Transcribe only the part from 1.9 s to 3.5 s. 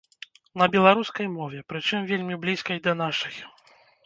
вельмі блізкай да нашай.